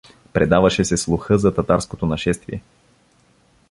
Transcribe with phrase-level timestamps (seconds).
[0.33, 2.61] Предаваше се слуха за татарското нашествие.